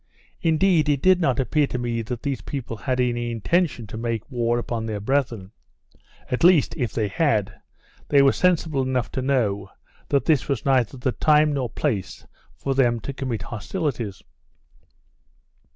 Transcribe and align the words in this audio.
Indeed, 0.41 0.89
it 0.89 1.03
did 1.03 1.21
not 1.21 1.39
appear 1.39 1.67
to 1.67 1.77
me 1.77 2.01
that 2.01 2.23
these 2.23 2.41
people 2.41 2.75
had 2.75 2.99
any 2.99 3.29
intention 3.29 3.85
to 3.85 3.97
make 3.97 4.31
war 4.31 4.57
upon 4.57 4.87
their 4.87 4.99
brethren. 4.99 5.51
At 6.31 6.43
least, 6.43 6.75
if 6.75 6.91
they 6.91 7.07
had, 7.07 7.61
they 8.07 8.23
were 8.23 8.31
sensible 8.31 8.81
enough 8.81 9.11
to 9.11 9.21
know, 9.21 9.69
that 10.09 10.25
this 10.25 10.49
was 10.49 10.65
neither 10.65 10.97
the 10.97 11.11
time 11.11 11.53
nor 11.53 11.69
place 11.69 12.25
for 12.57 12.73
them 12.73 12.99
to 13.01 13.13
commit 13.13 13.43
hostilities. 13.43 14.23